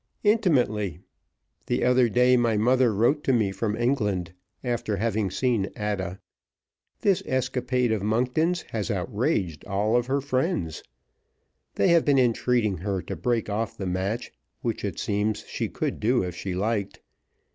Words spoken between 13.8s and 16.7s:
match, which it seems she could do if she